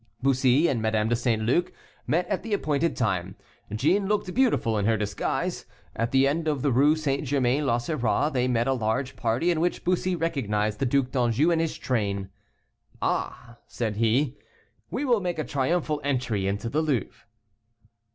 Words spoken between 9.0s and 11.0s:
party in which Bussy recognized the